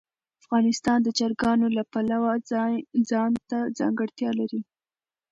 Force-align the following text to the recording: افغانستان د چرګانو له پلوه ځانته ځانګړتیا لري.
افغانستان 0.41 0.97
د 1.03 1.07
چرګانو 1.17 1.67
له 1.77 1.83
پلوه 1.91 2.33
ځانته 3.09 3.57
ځانګړتیا 3.79 4.31
لري. 4.39 4.61